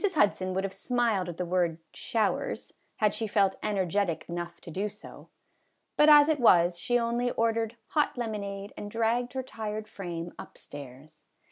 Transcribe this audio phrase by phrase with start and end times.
[0.15, 4.89] Hudson would have smiled at the word" showers" had she felt energetic enough to do
[4.89, 5.29] so;
[5.95, 10.57] but as it was, she only ordered hot lemonade and dragged her tired frame up
[10.57, 11.25] stairs.